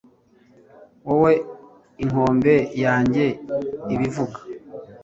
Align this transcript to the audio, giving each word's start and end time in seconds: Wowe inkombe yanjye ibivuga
Wowe 1.07 1.33
inkombe 2.03 2.55
yanjye 2.83 3.25
ibivuga 3.93 4.39